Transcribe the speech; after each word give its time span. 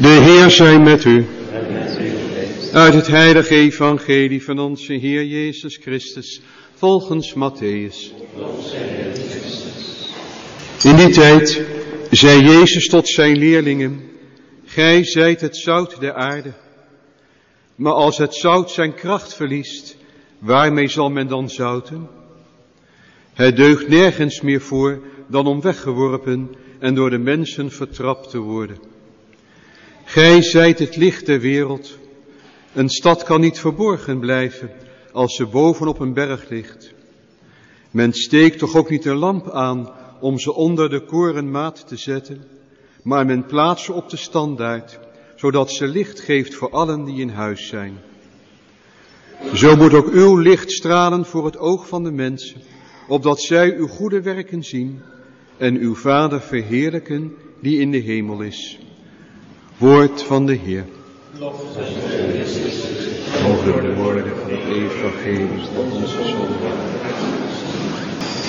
De 0.00 0.08
Heer 0.08 0.50
zij 0.50 0.78
met 0.78 1.04
u. 1.04 1.26
Uit 2.72 2.94
het 2.94 3.06
heilige 3.06 3.54
evangelie 3.54 4.44
van 4.44 4.58
onze 4.58 4.92
Heer 4.92 5.24
Jezus 5.24 5.76
Christus, 5.76 6.40
volgens 6.74 7.34
Matthäus. 7.34 8.12
In 10.82 10.96
die 10.96 11.08
tijd 11.08 11.62
zei 12.10 12.42
Jezus 12.42 12.88
tot 12.88 13.08
zijn 13.08 13.36
leerlingen, 13.36 14.00
Gij 14.64 15.04
zijt 15.04 15.40
het 15.40 15.56
zout 15.56 16.00
der 16.00 16.14
aarde. 16.14 16.52
Maar 17.74 17.92
als 17.92 18.18
het 18.18 18.34
zout 18.34 18.70
zijn 18.70 18.94
kracht 18.94 19.34
verliest, 19.34 19.96
waarmee 20.38 20.88
zal 20.88 21.10
men 21.10 21.28
dan 21.28 21.48
zouten? 21.48 22.08
Het 23.34 23.56
deugt 23.56 23.88
nergens 23.88 24.40
meer 24.40 24.60
voor 24.60 25.02
dan 25.26 25.46
om 25.46 25.60
weggeworpen 25.60 26.50
en 26.78 26.94
door 26.94 27.10
de 27.10 27.18
mensen 27.18 27.70
vertrapt 27.70 28.30
te 28.30 28.38
worden. 28.38 28.90
Gij 30.10 30.42
zijt 30.42 30.78
het 30.78 30.96
licht 30.96 31.26
der 31.26 31.40
wereld. 31.40 31.98
Een 32.74 32.88
stad 32.88 33.22
kan 33.22 33.40
niet 33.40 33.58
verborgen 33.58 34.18
blijven 34.18 34.70
als 35.12 35.36
ze 35.36 35.46
bovenop 35.46 36.00
een 36.00 36.12
berg 36.12 36.48
ligt. 36.48 36.92
Men 37.90 38.12
steekt 38.12 38.58
toch 38.58 38.76
ook 38.76 38.90
niet 38.90 39.04
een 39.04 39.16
lamp 39.16 39.50
aan 39.50 39.90
om 40.20 40.38
ze 40.38 40.54
onder 40.54 40.90
de 40.90 41.04
korenmaat 41.04 41.88
te 41.88 41.96
zetten, 41.96 42.44
maar 43.02 43.26
men 43.26 43.46
plaatst 43.46 43.84
ze 43.84 43.92
op 43.92 44.08
de 44.08 44.16
standaard, 44.16 44.98
zodat 45.36 45.70
ze 45.70 45.86
licht 45.86 46.20
geeft 46.20 46.54
voor 46.54 46.70
allen 46.70 47.04
die 47.04 47.20
in 47.20 47.30
huis 47.30 47.66
zijn. 47.66 47.98
Zo 49.54 49.76
moet 49.76 49.94
ook 49.94 50.10
uw 50.10 50.36
licht 50.36 50.72
stralen 50.72 51.24
voor 51.24 51.44
het 51.44 51.58
oog 51.58 51.88
van 51.88 52.04
de 52.04 52.12
mensen, 52.12 52.60
opdat 53.08 53.40
zij 53.40 53.76
uw 53.76 53.86
goede 53.86 54.22
werken 54.22 54.62
zien 54.62 55.02
en 55.56 55.76
uw 55.76 55.94
Vader 55.94 56.40
verheerlijken 56.40 57.36
die 57.60 57.80
in 57.80 57.90
de 57.90 57.98
hemel 57.98 58.40
is. 58.40 58.78
Woord 59.80 60.22
van 60.22 60.46
de 60.46 60.54
Heer. 60.54 60.86
Over 63.46 63.82
de 63.82 63.94
woorden 63.94 64.36
van 64.36 64.50
het 64.50 64.76
evangelie 64.76 65.64
van 65.74 65.92
onze. 65.92 66.16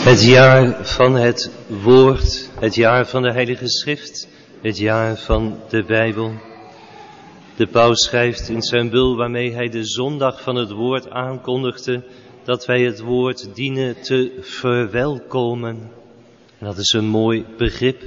Het 0.10 0.24
jaar 0.24 0.86
van 0.86 1.16
het 1.16 1.52
woord, 1.84 2.50
het 2.60 2.76
jaar 2.76 3.08
van 3.08 3.22
de 3.22 3.32
Heilige 3.32 3.70
Schrift, 3.70 4.28
het 4.62 4.78
jaar 4.78 5.18
van 5.18 5.60
de 5.70 5.84
Bijbel. 5.84 6.32
De 7.56 7.68
paus 7.68 8.06
schrijft 8.06 8.50
in 8.50 8.62
zijn 8.62 8.90
bul 8.90 9.16
waarmee 9.16 9.54
hij 9.54 9.70
de 9.70 9.86
zondag 9.86 10.42
van 10.42 10.56
het 10.56 10.72
woord 10.72 11.10
aankondigde, 11.10 12.04
dat 12.44 12.66
wij 12.66 12.82
het 12.82 13.00
woord 13.00 13.56
dienen 13.56 14.02
te 14.02 14.38
verwelkomen. 14.42 15.92
En 16.58 16.66
dat 16.66 16.78
is 16.78 16.94
een 16.94 17.08
mooi 17.08 17.46
begrip, 17.58 18.04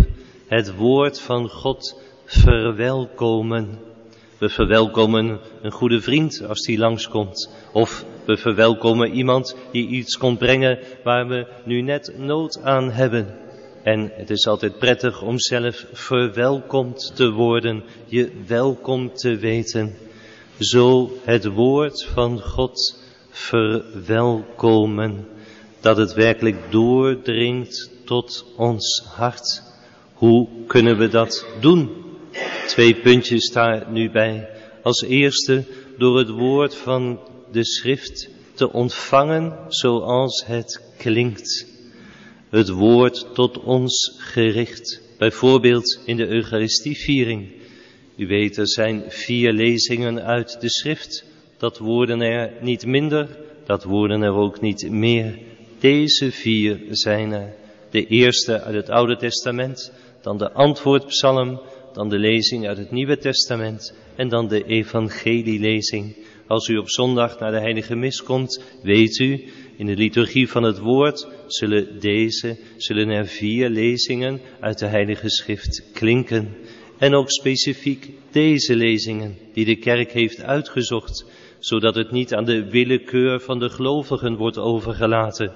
het 0.47 0.75
woord 0.77 1.21
van 1.21 1.49
God 1.49 2.03
verwelkomen. 2.25 3.79
We 4.39 4.49
verwelkomen 4.49 5.41
een 5.63 5.73
goede 5.73 6.01
vriend 6.01 6.45
als 6.49 6.61
die 6.61 6.79
langskomt. 6.79 7.51
Of 7.73 8.05
we 8.25 8.37
verwelkomen 8.37 9.13
iemand 9.13 9.57
die 9.73 9.89
iets 9.89 10.17
komt 10.17 10.39
brengen 10.39 10.79
waar 11.03 11.29
we 11.29 11.47
nu 11.65 11.81
net 11.81 12.15
nood 12.19 12.63
aan 12.63 12.91
hebben. 12.91 13.43
En 13.83 14.11
het 14.15 14.31
is 14.31 14.47
altijd 14.47 14.79
prettig 14.79 15.23
om 15.23 15.39
zelf 15.39 15.87
verwelkomd 15.93 17.13
te 17.17 17.31
worden, 17.31 17.85
je 18.07 18.31
welkom 18.47 19.15
te 19.15 19.37
weten. 19.37 19.95
Zo 20.59 21.11
het 21.25 21.45
woord 21.45 22.05
van 22.05 22.41
God 22.41 23.03
verwelkomen, 23.31 25.29
dat 25.81 25.97
het 25.97 26.13
werkelijk 26.13 26.71
doordringt 26.71 27.91
tot 28.05 28.47
ons 28.57 29.05
hart. 29.15 29.63
Hoe 30.15 30.49
kunnen 30.67 30.99
we 30.99 31.09
dat 31.09 31.47
doen? 31.61 32.04
Twee 32.67 32.95
puntjes 32.95 33.51
daar 33.53 33.91
nu 33.91 34.11
bij. 34.11 34.49
Als 34.83 35.03
eerste 35.03 35.65
door 35.99 36.19
het 36.19 36.29
woord 36.29 36.75
van 36.75 37.21
de 37.53 37.65
schrift 37.65 38.29
te 38.55 38.73
ontvangen 38.73 39.59
zoals 39.69 40.45
het 40.47 40.95
klinkt. 40.99 41.67
Het 42.51 42.69
woord 42.69 43.27
tot 43.35 43.59
ons 43.59 44.15
gericht. 44.19 45.03
Bijvoorbeeld 45.19 46.01
in 46.05 46.17
de 46.17 46.27
Eucharistieviering. 46.27 47.53
U 48.17 48.27
weet, 48.27 48.57
er 48.57 48.69
zijn 48.69 49.05
vier 49.09 49.53
lezingen 49.53 50.23
uit 50.23 50.61
de 50.61 50.71
schrift. 50.71 51.25
Dat 51.59 51.79
worden 51.79 52.21
er 52.21 52.53
niet 52.61 52.87
minder, 52.87 53.39
dat 53.67 53.85
worden 53.85 54.23
er 54.23 54.33
ook 54.33 54.61
niet 54.61 54.91
meer. 54.91 55.39
Deze 55.79 56.33
vier 56.33 56.81
zijn 56.91 57.33
er. 57.33 57.55
De 57.91 58.07
eerste 58.07 58.61
uit 58.61 58.75
het 58.75 58.91
Oude 58.91 59.17
Testament, 59.17 59.93
dan 60.23 60.39
de 60.39 60.53
antwoordpsalm, 60.53 61.61
dan 61.95 62.09
de 62.09 62.19
lezing 62.19 62.67
uit 62.69 62.79
het 62.79 62.91
Nieuwe 62.91 63.19
Testament 63.19 63.95
en 64.17 64.29
dan 64.29 64.49
de 64.49 64.65
evangelielezing. 64.65 66.17
Als 66.47 66.69
u 66.69 66.77
op 66.77 66.91
zondag 66.91 67.39
naar 67.39 67.51
de 67.51 67.61
heilige 67.61 67.97
mis 67.97 68.23
komt, 68.23 68.63
weet 68.83 69.19
u, 69.19 69.45
in 69.77 69.87
de 69.87 69.97
liturgie 69.97 70.49
van 70.49 70.63
het 70.63 70.79
woord 70.79 71.29
zullen 71.47 72.01
deze, 72.01 72.59
zullen 72.77 73.09
er 73.09 73.27
vier 73.27 73.69
lezingen 73.69 74.41
uit 74.61 74.79
de 74.79 74.87
heilige 74.87 75.31
schrift 75.31 75.91
klinken. 75.93 76.57
En 76.99 77.15
ook 77.15 77.31
specifiek 77.31 78.11
deze 78.31 78.77
lezingen 78.77 79.39
die 79.53 79.65
de 79.65 79.77
kerk 79.77 80.13
heeft 80.13 80.43
uitgezocht, 80.43 81.27
zodat 81.59 81.95
het 81.95 82.11
niet 82.11 82.35
aan 82.35 82.45
de 82.45 82.71
willekeur 82.71 83.41
van 83.41 83.59
de 83.59 83.71
gelovigen 83.71 84.37
wordt 84.37 84.59
overgelaten, 84.59 85.53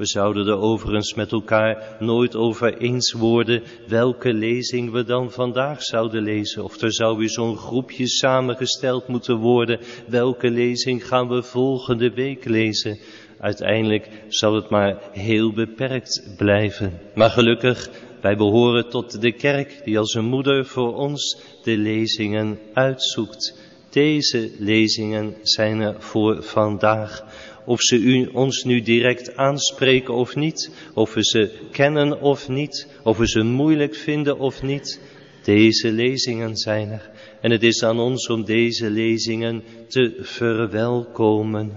we 0.00 0.06
zouden 0.06 0.46
er 0.46 0.58
overigens 0.58 1.14
met 1.14 1.32
elkaar 1.32 1.96
nooit 1.98 2.36
over 2.36 2.78
eens 2.78 3.12
worden 3.12 3.62
welke 3.86 4.32
lezing 4.32 4.90
we 4.90 5.04
dan 5.04 5.30
vandaag 5.30 5.82
zouden 5.82 6.22
lezen. 6.22 6.64
Of 6.64 6.80
er 6.80 6.92
zou 6.92 7.18
weer 7.18 7.28
zo'n 7.28 7.56
groepje 7.56 8.08
samengesteld 8.08 9.08
moeten 9.08 9.36
worden. 9.36 9.80
Welke 10.06 10.50
lezing 10.50 11.06
gaan 11.06 11.28
we 11.28 11.42
volgende 11.42 12.10
week 12.10 12.44
lezen? 12.44 12.98
Uiteindelijk 13.38 14.08
zal 14.28 14.54
het 14.54 14.70
maar 14.70 14.98
heel 15.12 15.52
beperkt 15.52 16.34
blijven. 16.36 17.00
Maar 17.14 17.30
gelukkig, 17.30 17.90
wij 18.20 18.36
behoren 18.36 18.88
tot 18.88 19.20
de 19.20 19.32
kerk 19.32 19.80
die 19.84 19.98
als 19.98 20.14
een 20.14 20.24
moeder 20.24 20.66
voor 20.66 20.94
ons 20.94 21.40
de 21.62 21.76
lezingen 21.76 22.58
uitzoekt. 22.72 23.58
Deze 23.90 24.50
lezingen 24.58 25.34
zijn 25.42 25.80
er 25.80 25.94
voor 25.98 26.42
vandaag 26.42 27.24
of 27.70 27.82
ze 27.82 27.96
u, 27.96 28.28
ons 28.32 28.64
nu 28.64 28.82
direct 28.82 29.36
aanspreken 29.36 30.14
of 30.14 30.34
niet, 30.36 30.70
of 30.94 31.14
we 31.14 31.24
ze 31.24 31.50
kennen 31.70 32.20
of 32.20 32.48
niet, 32.48 32.88
of 33.02 33.18
we 33.18 33.28
ze 33.28 33.42
moeilijk 33.42 33.94
vinden 33.94 34.38
of 34.38 34.62
niet. 34.62 35.00
Deze 35.42 35.92
lezingen 35.92 36.56
zijn 36.56 36.88
er. 36.88 37.10
En 37.40 37.50
het 37.50 37.62
is 37.62 37.82
aan 37.82 38.00
ons 38.00 38.28
om 38.28 38.44
deze 38.44 38.90
lezingen 38.90 39.62
te 39.88 40.16
verwelkomen. 40.20 41.72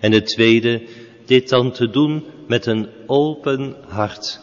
En 0.00 0.12
het 0.12 0.26
tweede, 0.26 0.82
dit 1.24 1.48
dan 1.48 1.72
te 1.72 1.90
doen 1.90 2.24
met 2.46 2.66
een 2.66 2.88
open 3.06 3.76
hart. 3.88 4.40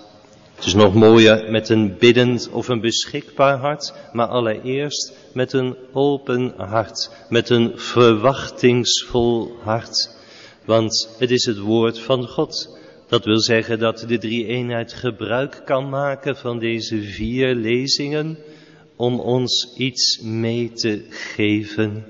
Het 0.55 0.65
is 0.65 0.73
nog 0.73 0.93
mooier 0.93 1.51
met 1.51 1.69
een 1.69 1.95
biddend 1.99 2.49
of 2.49 2.67
een 2.67 2.81
beschikbaar 2.81 3.57
hart, 3.57 3.93
maar 4.11 4.27
allereerst 4.27 5.13
met 5.33 5.53
een 5.53 5.75
open 5.93 6.53
hart, 6.57 7.11
met 7.29 7.49
een 7.49 7.71
verwachtingsvol 7.75 9.51
hart. 9.63 10.19
Want 10.65 11.15
het 11.17 11.31
is 11.31 11.45
het 11.45 11.59
woord 11.59 11.99
van 11.99 12.27
God. 12.27 12.79
Dat 13.07 13.25
wil 13.25 13.41
zeggen 13.41 13.79
dat 13.79 14.03
de 14.07 14.17
drie 14.17 14.45
eenheid 14.45 14.93
gebruik 14.93 15.61
kan 15.65 15.89
maken 15.89 16.37
van 16.37 16.59
deze 16.59 17.01
vier 17.01 17.55
lezingen 17.55 18.37
om 18.95 19.19
ons 19.19 19.73
iets 19.77 20.19
mee 20.21 20.71
te 20.71 21.05
geven. 21.09 22.05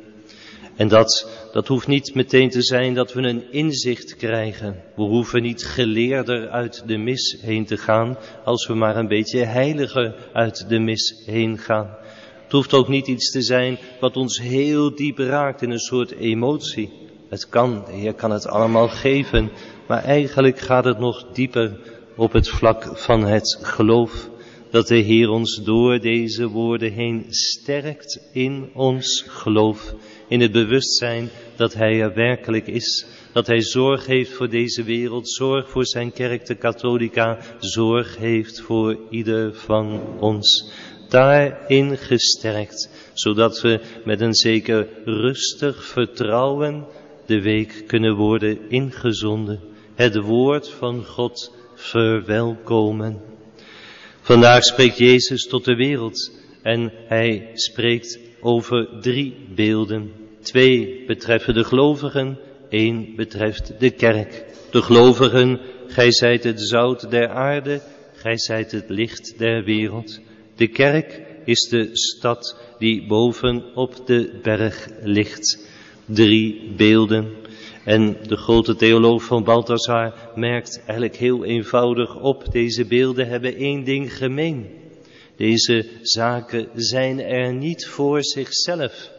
En 0.75 0.87
dat, 0.87 1.29
dat 1.51 1.67
hoeft 1.67 1.87
niet 1.87 2.15
meteen 2.15 2.49
te 2.49 2.61
zijn 2.61 2.93
dat 2.93 3.13
we 3.13 3.21
een 3.21 3.51
inzicht 3.51 4.15
krijgen. 4.15 4.83
We 4.95 5.03
hoeven 5.03 5.41
niet 5.41 5.65
geleerder 5.65 6.49
uit 6.49 6.83
de 6.85 6.97
mis 6.97 7.37
heen 7.41 7.65
te 7.65 7.77
gaan, 7.77 8.17
als 8.43 8.67
we 8.67 8.73
maar 8.73 8.95
een 8.95 9.07
beetje 9.07 9.45
heiliger 9.45 10.15
uit 10.33 10.69
de 10.69 10.79
mis 10.79 11.23
heen 11.25 11.57
gaan. 11.57 11.97
Het 12.43 12.51
hoeft 12.51 12.73
ook 12.73 12.87
niet 12.87 13.07
iets 13.07 13.31
te 13.31 13.41
zijn 13.41 13.77
wat 13.99 14.17
ons 14.17 14.39
heel 14.39 14.95
diep 14.95 15.17
raakt 15.17 15.61
in 15.61 15.71
een 15.71 15.79
soort 15.79 16.11
emotie. 16.11 16.91
Het 17.31 17.49
kan, 17.49 17.83
de 17.85 17.91
Heer 17.91 18.13
kan 18.13 18.31
het 18.31 18.47
allemaal 18.47 18.87
geven, 18.87 19.51
maar 19.87 20.03
eigenlijk 20.03 20.59
gaat 20.59 20.85
het 20.85 20.99
nog 20.99 21.25
dieper 21.33 21.79
op 22.15 22.33
het 22.33 22.49
vlak 22.49 22.97
van 22.97 23.25
het 23.25 23.59
geloof. 23.61 24.29
Dat 24.69 24.87
de 24.87 24.97
Heer 24.97 25.29
ons 25.29 25.61
door 25.63 25.99
deze 25.99 26.47
woorden 26.47 26.91
heen 26.91 27.25
sterkt 27.29 28.29
in 28.33 28.69
ons 28.73 29.23
geloof. 29.27 29.93
In 30.27 30.41
het 30.41 30.51
bewustzijn 30.51 31.29
dat 31.55 31.73
Hij 31.73 32.01
er 32.01 32.13
werkelijk 32.13 32.67
is. 32.67 33.05
Dat 33.33 33.47
Hij 33.47 33.61
zorg 33.61 34.05
heeft 34.05 34.31
voor 34.31 34.49
deze 34.49 34.83
wereld, 34.83 35.29
zorg 35.29 35.69
voor 35.69 35.85
zijn 35.85 36.11
kerk, 36.11 36.45
de 36.45 36.55
katholica, 36.55 37.37
zorg 37.59 38.17
heeft 38.17 38.61
voor 38.61 38.97
ieder 39.09 39.55
van 39.55 40.01
ons. 40.19 40.71
Daarin 41.09 41.97
gesterkt, 41.97 42.89
zodat 43.13 43.61
we 43.61 43.81
met 44.05 44.21
een 44.21 44.35
zeker 44.35 44.87
rustig 45.05 45.85
vertrouwen 45.85 46.87
de 47.31 47.41
week 47.41 47.83
kunnen 47.87 48.15
worden 48.15 48.59
ingezonden. 48.69 49.59
Het 49.95 50.15
woord 50.15 50.69
van 50.69 51.05
God 51.05 51.55
verwelkomen. 51.75 53.21
Vandaag 54.21 54.63
spreekt 54.63 54.97
Jezus 54.97 55.47
tot 55.47 55.65
de 55.65 55.75
wereld 55.75 56.31
en 56.61 56.91
hij 57.07 57.49
spreekt 57.53 58.19
over 58.39 58.89
drie 59.01 59.35
beelden. 59.55 60.11
Twee 60.41 61.03
betreffen 61.07 61.53
de 61.53 61.63
gelovigen, 61.63 62.39
één 62.69 63.15
betreft 63.15 63.79
de 63.79 63.91
kerk. 63.91 64.45
De 64.71 64.81
gelovigen, 64.81 65.59
gij 65.87 66.11
zijt 66.11 66.43
het 66.43 66.61
zout 66.61 67.11
der 67.11 67.29
aarde, 67.29 67.81
gij 68.13 68.37
zijt 68.37 68.71
het 68.71 68.89
licht 68.89 69.37
der 69.37 69.63
wereld. 69.63 70.19
De 70.55 70.67
kerk 70.67 71.21
is 71.45 71.69
de 71.69 71.89
stad 71.91 72.59
die 72.77 73.07
boven 73.07 73.75
op 73.75 74.07
de 74.07 74.39
berg 74.41 74.87
ligt. 75.01 75.69
Drie 76.13 76.73
beelden. 76.77 77.29
En 77.85 78.17
de 78.27 78.37
grote 78.37 78.75
theoloog 78.75 79.23
van 79.23 79.43
Balthasar 79.43 80.13
merkt 80.35 80.77
eigenlijk 80.85 81.15
heel 81.15 81.43
eenvoudig 81.43 82.19
op, 82.19 82.51
deze 82.51 82.85
beelden 82.85 83.27
hebben 83.27 83.55
één 83.55 83.83
ding 83.83 84.17
gemeen. 84.17 84.67
Deze 85.35 85.85
zaken 86.01 86.67
zijn 86.73 87.19
er 87.19 87.53
niet 87.53 87.87
voor 87.87 88.23
zichzelf. 88.23 89.11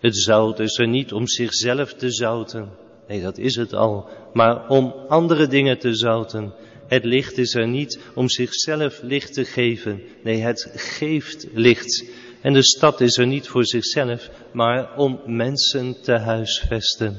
Het 0.00 0.16
zout 0.16 0.58
is 0.58 0.78
er 0.78 0.88
niet 0.88 1.12
om 1.12 1.26
zichzelf 1.26 1.94
te 1.94 2.10
zouten. 2.10 2.68
Nee, 3.08 3.22
dat 3.22 3.38
is 3.38 3.56
het 3.56 3.74
al. 3.74 4.08
Maar 4.32 4.68
om 4.68 4.94
andere 5.08 5.46
dingen 5.46 5.78
te 5.78 5.94
zouten. 5.94 6.52
Het 6.86 7.04
licht 7.04 7.38
is 7.38 7.54
er 7.54 7.68
niet 7.68 8.00
om 8.14 8.28
zichzelf 8.28 9.00
licht 9.02 9.34
te 9.34 9.44
geven. 9.44 10.02
Nee, 10.22 10.40
het 10.40 10.72
geeft 10.74 11.46
licht. 11.52 12.04
En 12.40 12.52
de 12.52 12.64
stad 12.64 13.00
is 13.00 13.16
er 13.16 13.26
niet 13.26 13.48
voor 13.48 13.66
zichzelf, 13.66 14.30
maar 14.52 14.96
om 14.96 15.20
mensen 15.26 16.00
te 16.02 16.12
huisvesten. 16.12 17.16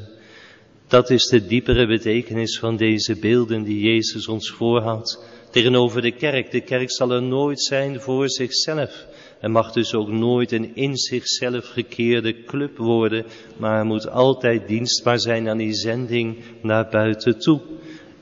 Dat 0.88 1.10
is 1.10 1.26
de 1.26 1.46
diepere 1.46 1.88
betekenis 1.88 2.60
van 2.60 2.78
deze 2.78 3.16
beelden 3.20 3.64
die 3.64 3.80
Jezus 3.80 4.28
ons 4.28 4.50
voorhoudt. 4.50 5.24
Tegenover 5.52 6.02
de 6.02 6.12
kerk. 6.12 6.52
De 6.52 6.62
kerk 6.62 6.92
zal 6.92 7.12
er 7.12 7.24
nooit 7.24 7.62
zijn 7.62 8.02
voor 8.02 8.30
zichzelf. 8.30 9.06
En 9.40 9.52
mag 9.52 9.72
dus 9.72 9.94
ook 9.94 10.08
nooit 10.08 10.52
een 10.52 10.76
in 10.76 10.98
zichzelf 10.98 11.68
gekeerde 11.68 12.44
club 12.44 12.78
worden, 12.78 13.26
maar 13.58 13.86
moet 13.86 14.10
altijd 14.10 14.68
dienstbaar 14.68 15.20
zijn 15.20 15.50
aan 15.50 15.58
die 15.58 15.74
zending 15.74 16.38
naar 16.62 16.90
buiten 16.90 17.40
toe. 17.40 17.62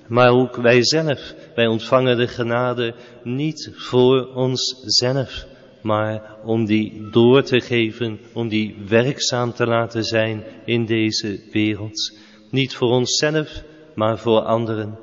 Maar 0.07 0.29
ook 0.29 0.55
wij 0.55 0.83
zelf, 0.83 1.33
wij 1.55 1.67
ontvangen 1.67 2.17
de 2.17 2.27
genade 2.27 2.93
niet 3.23 3.71
voor 3.75 4.27
onszelf, 4.35 5.45
maar 5.81 6.35
om 6.43 6.65
die 6.65 7.09
door 7.11 7.43
te 7.43 7.61
geven, 7.61 8.19
om 8.33 8.47
die 8.47 8.75
werkzaam 8.87 9.53
te 9.53 9.65
laten 9.65 10.03
zijn 10.03 10.43
in 10.65 10.85
deze 10.85 11.39
wereld. 11.51 12.17
Niet 12.49 12.75
voor 12.75 12.89
onszelf, 12.89 13.63
maar 13.95 14.17
voor 14.17 14.39
anderen. 14.39 14.97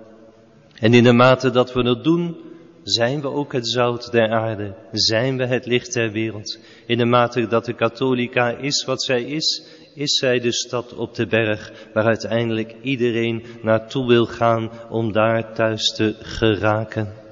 En 0.79 0.95
in 0.95 1.05
de 1.05 1.13
mate 1.13 1.51
dat 1.51 1.73
we 1.73 1.89
het 1.89 2.05
doen, 2.05 2.37
zijn 2.83 3.21
we 3.21 3.29
ook 3.29 3.53
het 3.53 3.69
zout 3.69 4.13
der 4.13 4.31
aarde, 4.31 4.75
zijn 4.93 5.37
we 5.37 5.47
het 5.47 5.67
licht 5.67 5.93
der 5.93 6.13
wereld. 6.13 6.59
In 6.87 6.99
de 6.99 7.05
mate 7.05 7.47
dat 7.47 7.65
de 7.65 7.75
katholica 7.75 8.57
is 8.57 8.85
wat 8.85 9.03
zij 9.03 9.23
is, 9.23 9.67
is 9.95 10.19
zij 10.19 10.41
de 10.41 10.53
stad 10.53 10.95
op 10.95 11.15
de 11.15 11.27
berg 11.27 11.73
waar 11.93 12.05
uiteindelijk 12.05 12.75
iedereen 12.83 13.45
naartoe 13.63 14.07
wil 14.07 14.27
gaan 14.27 14.71
om 14.91 15.13
daar 15.13 15.55
thuis 15.55 15.95
te 15.95 16.17
geraken. 16.21 17.26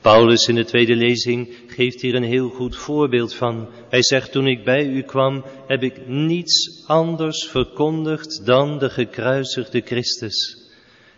Paulus 0.00 0.48
in 0.48 0.54
de 0.54 0.64
tweede 0.64 0.96
lezing 0.96 1.48
geeft 1.66 2.00
hier 2.00 2.14
een 2.14 2.22
heel 2.22 2.48
goed 2.48 2.76
voorbeeld 2.76 3.34
van. 3.34 3.68
Hij 3.88 4.02
zegt, 4.02 4.32
toen 4.32 4.46
ik 4.46 4.64
bij 4.64 4.86
u 4.86 5.02
kwam, 5.02 5.44
heb 5.66 5.82
ik 5.82 6.06
niets 6.06 6.84
anders 6.86 7.44
verkondigd 7.44 8.46
dan 8.46 8.78
de 8.78 8.90
gekruisigde 8.90 9.80
Christus. 9.80 10.68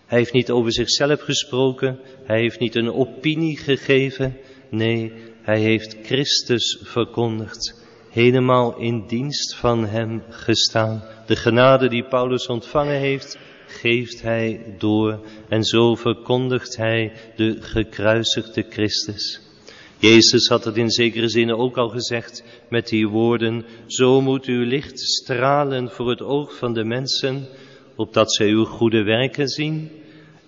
Hij 0.07 0.19
heeft 0.19 0.33
niet 0.33 0.51
over 0.51 0.73
zichzelf 0.73 1.21
gesproken, 1.21 1.99
hij 2.25 2.41
heeft 2.41 2.59
niet 2.59 2.75
een 2.75 2.93
opinie 2.93 3.57
gegeven, 3.57 4.37
nee, 4.71 5.13
hij 5.43 5.61
heeft 5.61 5.97
Christus 6.03 6.79
verkondigd, 6.83 7.83
helemaal 8.11 8.77
in 8.77 9.07
dienst 9.07 9.55
van 9.55 9.87
hem 9.87 10.23
gestaan. 10.29 11.05
De 11.27 11.37
genade 11.37 11.89
die 11.89 12.05
Paulus 12.05 12.47
ontvangen 12.47 12.99
heeft, 12.99 13.39
geeft 13.73 14.23
hij 14.23 14.61
door 14.79 15.21
en 15.49 15.65
zo 15.65 15.95
verkondigt 15.95 16.77
hij 16.77 17.13
de 17.37 17.57
gekruisigde 17.61 18.67
Christus. 18.69 19.41
Jezus 19.99 20.49
had 20.49 20.65
het 20.65 20.77
in 20.77 20.91
zekere 20.91 21.29
zin 21.29 21.53
ook 21.53 21.77
al 21.77 21.89
gezegd 21.89 22.45
met 22.69 22.89
die 22.89 23.09
woorden, 23.09 23.65
zo 23.87 24.21
moet 24.21 24.45
uw 24.45 24.65
licht 24.65 25.01
stralen 25.01 25.91
voor 25.91 26.11
het 26.11 26.23
oog 26.23 26.57
van 26.57 26.75
de 26.75 26.85
mensen, 26.85 27.47
opdat 27.97 28.35
zij 28.35 28.49
uw 28.49 28.65
goede 28.65 29.03
werken 29.03 29.49
zien 29.49 29.91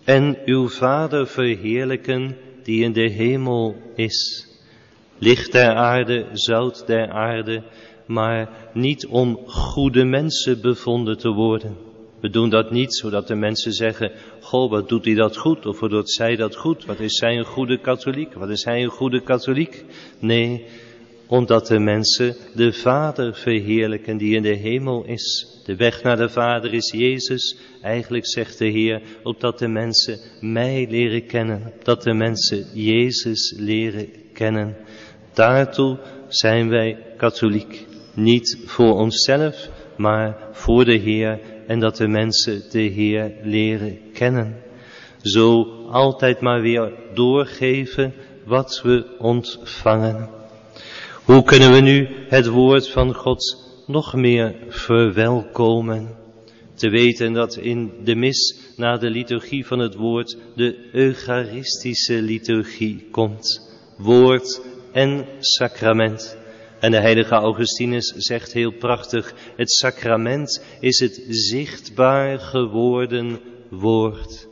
en 0.05 0.39
uw 0.45 0.69
Vader 0.69 1.27
verheerlijken 1.27 2.37
die 2.63 2.83
in 2.83 2.93
de 2.93 3.11
hemel 3.11 3.77
is. 3.95 4.49
Licht 5.19 5.53
der 5.53 5.75
aarde, 5.75 6.27
zout 6.33 6.87
der 6.87 7.11
aarde, 7.11 7.63
maar 8.07 8.71
niet 8.73 9.07
om 9.07 9.39
goede 9.47 10.05
mensen 10.05 10.61
bevonden 10.61 11.19
te 11.19 11.31
worden. 11.31 11.77
We 12.25 12.31
doen 12.31 12.51
dat 12.51 12.71
niet 12.71 12.95
zodat 12.95 13.27
de 13.27 13.35
mensen 13.35 13.73
zeggen, 13.73 14.13
goh, 14.41 14.71
wat 14.71 14.89
doet 14.89 15.05
hij 15.05 15.15
dat 15.15 15.37
goed? 15.37 15.67
Of 15.67 15.81
wat 15.81 15.91
doet 15.91 16.11
zij 16.11 16.37
dat 16.37 16.57
goed? 16.57 16.85
Wat 16.85 17.01
is 17.01 17.17
zij 17.17 17.39
een 17.39 17.45
goede 17.45 17.81
katholiek? 17.81 18.35
Wat 18.35 18.49
is 18.49 18.65
hij 18.65 18.83
een 18.83 18.91
goede 18.91 19.23
katholiek? 19.23 19.85
Nee, 20.19 20.65
omdat 21.27 21.67
de 21.67 21.79
mensen 21.79 22.37
de 22.55 22.73
Vader 22.73 23.35
verheerlijken 23.35 24.17
die 24.17 24.37
in 24.37 24.43
de 24.43 24.55
hemel 24.57 25.05
is. 25.05 25.47
De 25.65 25.77
weg 25.77 26.03
naar 26.03 26.17
de 26.17 26.29
Vader 26.29 26.75
is 26.75 26.91
Jezus. 26.91 27.59
Eigenlijk 27.83 28.27
zegt 28.27 28.59
de 28.59 28.69
Heer, 28.69 29.03
opdat 29.23 29.59
de 29.59 29.69
mensen 29.69 30.19
mij 30.41 30.87
leren 30.91 31.27
kennen. 31.27 31.73
Dat 31.83 32.03
de 32.03 32.15
mensen 32.15 32.67
Jezus 32.75 33.55
leren 33.57 34.09
kennen. 34.33 34.77
Daartoe 35.33 35.99
zijn 36.29 36.69
wij 36.69 36.99
katholiek. 37.17 37.87
Niet 38.15 38.63
voor 38.67 38.95
onszelf, 38.95 39.69
maar 39.97 40.49
voor 40.53 40.85
de 40.85 40.99
Heer 40.99 41.41
en 41.67 41.81
dat 41.81 41.97
de 41.97 42.09
mensen 42.09 42.63
de 42.71 42.81
Heer 42.81 43.33
leren 43.43 43.99
kennen. 44.13 44.63
Zo 45.23 45.65
altijd 45.91 46.41
maar 46.41 46.61
weer 46.61 46.93
doorgeven 47.15 48.15
wat 48.45 48.81
we 48.83 49.17
ontvangen. 49.19 50.29
Hoe 51.25 51.43
kunnen 51.43 51.73
we 51.73 51.81
nu 51.81 52.09
het 52.29 52.47
woord 52.47 52.89
van 52.89 53.15
God 53.15 53.57
nog 53.87 54.15
meer 54.15 54.55
verwelkomen? 54.69 56.17
Te 56.75 56.89
weten 56.89 57.33
dat 57.33 57.57
in 57.57 57.93
de 58.05 58.15
mis 58.15 58.59
na 58.77 58.97
de 58.97 59.11
liturgie 59.11 59.67
van 59.67 59.79
het 59.79 59.95
woord 59.95 60.37
de 60.55 60.77
eucharistische 60.93 62.23
liturgie 62.23 63.09
komt. 63.11 63.73
Woord 63.99 64.63
en 64.93 65.27
sacrament. 65.39 66.37
En 66.85 66.91
de 66.91 67.01
heilige 67.01 67.35
Augustinus 67.35 68.15
zegt 68.17 68.53
heel 68.53 68.73
prachtig, 68.73 69.35
het 69.57 69.73
sacrament 69.73 70.65
is 70.81 70.99
het 70.99 71.25
zichtbaar 71.29 72.39
geworden 72.39 73.41
woord. 73.71 74.49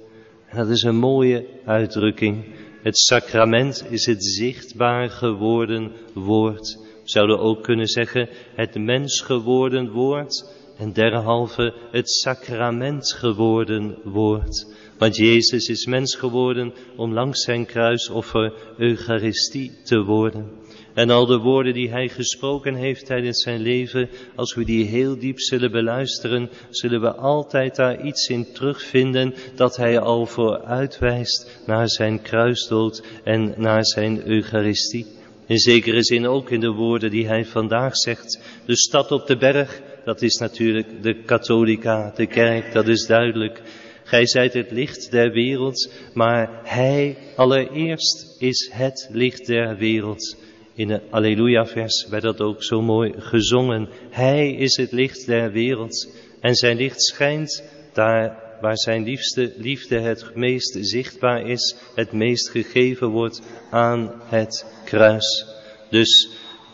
Dat 0.53 0.69
is 0.69 0.83
een 0.83 0.97
mooie 0.97 1.47
uitdrukking. 1.65 2.45
Het 2.83 2.99
sacrament 2.99 3.85
is 3.91 4.07
het 4.07 4.25
zichtbaar 4.25 5.11
geworden 5.11 5.93
woord. 6.15 6.79
We 7.03 7.11
zouden 7.11 7.39
ook 7.39 7.63
kunnen 7.63 7.87
zeggen 7.87 8.29
het 8.55 8.75
mens 8.75 9.21
geworden 9.21 9.91
woord 9.91 10.53
en 10.79 10.93
derhalve 10.93 11.75
het 11.91 12.11
sacrament 12.11 13.13
geworden 13.13 13.99
woord. 14.05 14.75
Want 14.99 15.17
Jezus 15.17 15.69
is 15.69 15.87
mens 15.87 16.15
geworden 16.15 16.73
om 16.97 17.13
langs 17.13 17.45
zijn 17.45 17.67
kruisoffer 17.67 18.53
Eucharistie 18.79 19.73
te 19.85 20.03
worden. 20.03 20.51
En 20.95 21.11
al 21.11 21.27
de 21.27 21.39
woorden 21.39 21.75
die 21.75 21.91
hij 21.91 22.09
gesproken 22.09 22.75
heeft 22.75 23.07
tijdens 23.07 23.43
zijn 23.43 23.61
leven, 23.61 24.09
als 24.35 24.55
we 24.55 24.65
die 24.65 24.85
heel 24.85 25.19
diep 25.19 25.41
zullen 25.41 25.71
beluisteren, 25.71 26.51
zullen 26.71 27.01
we 27.01 27.15
altijd 27.15 27.77
daar 27.77 28.05
iets 28.05 28.29
in 28.29 28.53
terugvinden 28.53 29.35
dat 29.55 29.77
hij 29.77 29.99
al 29.99 30.27
vooruitwijst 30.27 31.61
naar 31.67 31.89
zijn 31.89 32.23
kruisdood 32.23 33.03
en 33.25 33.55
naar 33.57 33.85
zijn 33.85 34.27
Eucharistie. 34.27 35.07
In 35.47 35.59
zekere 35.59 36.05
zin 36.05 36.27
ook 36.27 36.51
in 36.51 36.61
de 36.61 36.71
woorden 36.71 37.11
die 37.11 37.27
hij 37.27 37.45
vandaag 37.45 37.97
zegt. 37.97 38.41
De 38.67 38.77
stad 38.77 39.11
op 39.11 39.27
de 39.27 39.37
berg, 39.37 39.81
dat 40.05 40.23
is 40.23 40.37
natuurlijk 40.37 41.03
de 41.03 41.23
katholica, 41.23 42.13
de 42.17 42.27
kerk, 42.27 42.73
dat 42.73 42.89
is 42.89 43.07
duidelijk. 43.07 43.63
Gij 44.05 44.27
zijt 44.27 44.53
het 44.53 44.71
licht 44.71 45.11
der 45.11 45.33
wereld, 45.33 45.93
maar 46.15 46.61
hij 46.65 47.17
allereerst 47.37 48.37
is 48.39 48.71
het 48.73 49.09
licht 49.11 49.47
der 49.47 49.77
wereld. 49.77 50.37
In 50.75 50.89
de 50.89 51.01
Alleluia-vers 51.11 52.07
werd 52.11 52.23
dat 52.23 52.41
ook 52.41 52.63
zo 52.63 52.83
mooi 52.83 53.13
gezongen. 53.17 53.89
Hij 54.11 54.53
is 54.53 54.77
het 54.77 54.93
licht 54.93 55.27
der 55.27 55.53
wereld 55.53 56.15
en 56.41 56.55
zijn 56.55 56.77
licht 56.77 57.03
schijnt 57.03 57.65
daar 57.93 58.43
waar 58.61 58.79
zijn 58.79 59.03
liefste 59.03 59.53
liefde 59.57 60.01
het 60.01 60.35
meest 60.35 60.79
zichtbaar 60.81 61.49
is, 61.49 61.77
het 61.95 62.13
meest 62.13 62.51
gegeven 62.51 63.09
wordt 63.09 63.43
aan 63.71 64.23
het 64.25 64.67
kruis. 64.85 65.47
Dus 65.91 66.31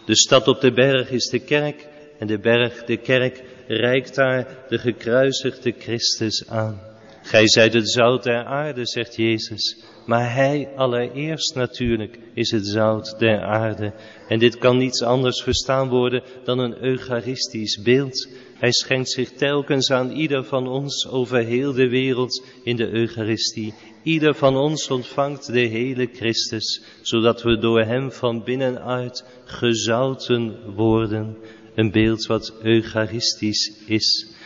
de 0.07 0.17
stad 0.17 0.49
op 0.49 0.61
de 0.61 0.73
berg 0.73 1.11
is 1.11 1.27
de 1.27 1.39
kerk 1.39 1.87
en 2.19 2.27
de 2.27 2.39
berg, 2.39 2.85
de 2.85 2.97
kerk, 2.97 3.43
reikt 3.67 4.15
daar 4.15 4.65
de 4.69 4.79
gekruisigde 4.79 5.75
Christus 5.79 6.49
aan. 6.49 6.81
Gij 7.23 7.49
zijt 7.49 7.73
het 7.73 7.91
zout 7.91 8.23
der 8.23 8.45
aarde, 8.45 8.87
zegt 8.87 9.17
Jezus. 9.17 9.77
Maar 10.09 10.35
Hij 10.35 10.69
allereerst 10.77 11.55
natuurlijk 11.55 12.19
is 12.35 12.51
het 12.51 12.67
zout 12.67 13.19
der 13.19 13.41
aarde. 13.41 13.93
En 14.29 14.39
dit 14.39 14.59
kan 14.59 14.77
niets 14.77 15.03
anders 15.03 15.43
verstaan 15.43 15.89
worden 15.89 16.23
dan 16.45 16.59
een 16.59 16.85
eucharistisch 16.85 17.83
beeld. 17.83 18.29
Hij 18.55 18.73
schenkt 18.73 19.11
zich 19.11 19.33
telkens 19.33 19.91
aan 19.91 20.11
ieder 20.11 20.45
van 20.45 20.69
ons 20.69 21.09
over 21.09 21.39
heel 21.39 21.73
de 21.73 21.89
wereld 21.89 22.45
in 22.63 22.77
de 22.77 22.91
Eucharistie. 22.91 23.75
Ieder 24.03 24.35
van 24.35 24.57
ons 24.57 24.91
ontvangt 24.91 25.53
de 25.53 25.67
hele 25.67 26.09
Christus, 26.13 26.83
zodat 27.03 27.43
we 27.43 27.59
door 27.59 27.81
Hem 27.81 28.13
van 28.13 28.45
binnenuit 28.45 29.25
gezouten 29.45 30.75
worden. 30.75 31.37
Een 31.75 31.91
beeld 31.91 32.27
wat 32.27 32.53
eucharistisch 32.63 33.73
is. 33.87 34.37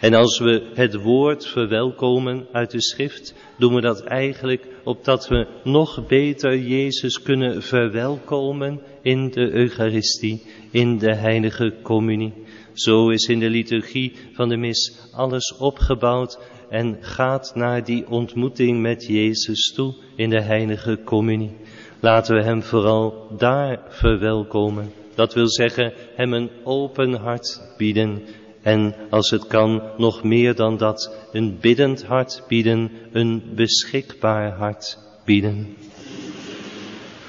En 0.00 0.14
als 0.14 0.38
we 0.38 0.70
het 0.74 0.94
woord 0.94 1.46
verwelkomen 1.46 2.46
uit 2.52 2.70
de 2.70 2.82
schrift, 2.82 3.34
doen 3.58 3.74
we 3.74 3.80
dat 3.80 4.00
eigenlijk 4.00 4.66
opdat 4.84 5.28
we 5.28 5.46
nog 5.64 6.06
beter 6.06 6.58
Jezus 6.58 7.22
kunnen 7.22 7.62
verwelkomen 7.62 8.80
in 9.02 9.30
de 9.30 9.50
Eucharistie, 9.50 10.46
in 10.70 10.98
de 10.98 11.14
heilige 11.14 11.74
communie. 11.82 12.32
Zo 12.72 13.08
is 13.08 13.26
in 13.26 13.38
de 13.38 13.50
liturgie 13.50 14.12
van 14.32 14.48
de 14.48 14.56
mis 14.56 15.08
alles 15.12 15.56
opgebouwd 15.58 16.38
en 16.68 16.96
gaat 17.00 17.52
naar 17.54 17.84
die 17.84 18.08
ontmoeting 18.08 18.80
met 18.80 19.06
Jezus 19.06 19.72
toe 19.74 19.94
in 20.16 20.30
de 20.30 20.40
heilige 20.40 20.98
communie. 21.04 21.56
Laten 22.00 22.36
we 22.36 22.42
Hem 22.42 22.62
vooral 22.62 23.28
daar 23.36 23.80
verwelkomen. 23.88 24.92
Dat 25.14 25.34
wil 25.34 25.48
zeggen, 25.48 25.92
Hem 26.14 26.32
een 26.32 26.50
open 26.64 27.14
hart 27.14 27.74
bieden 27.76 28.22
en 28.62 28.94
als 29.10 29.30
het 29.30 29.46
kan, 29.46 29.82
nog 29.96 30.22
meer 30.22 30.54
dan 30.54 30.76
dat, 30.76 31.14
een 31.32 31.58
biddend 31.60 32.04
hart 32.04 32.42
bieden, 32.48 32.90
een 33.12 33.42
beschikbaar 33.54 34.52
hart 34.52 34.98
bieden. 35.24 35.76